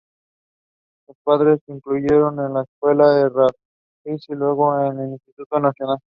Sus 1.05 1.15
padres 1.23 1.59
lo 1.67 1.75
inscribieron 1.75 2.39
en 2.39 2.55
la 2.55 2.63
Escuela 2.63 3.19
Errázuriz 3.19 4.27
y 4.29 4.33
luego 4.33 4.81
en 4.83 4.99
el 4.99 5.09
Instituto 5.11 5.59
Nacional. 5.59 5.99